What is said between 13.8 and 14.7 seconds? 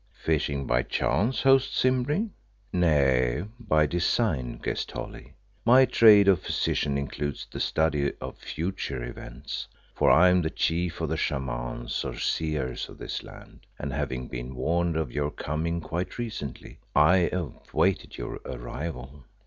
having been